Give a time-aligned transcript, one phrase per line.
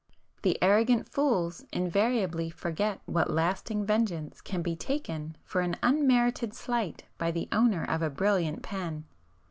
[0.41, 7.03] The arrogant fools invariably forget what lasting vengeance can be taken for an unmerited slight
[7.19, 9.05] by the owner of a brilliant pen!